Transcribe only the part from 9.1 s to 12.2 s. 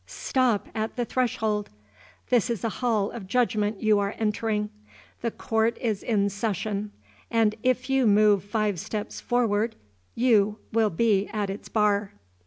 forward, you will be at its bar.